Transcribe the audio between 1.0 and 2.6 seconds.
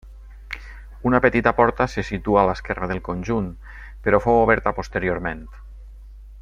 Una petita porta se situa a